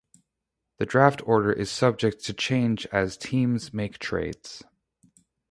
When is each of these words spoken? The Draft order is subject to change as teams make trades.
The 0.79 0.87
Draft 0.87 1.21
order 1.27 1.53
is 1.53 1.69
subject 1.69 2.25
to 2.25 2.33
change 2.33 2.87
as 2.87 3.17
teams 3.17 3.71
make 3.71 3.99
trades. 3.99 4.63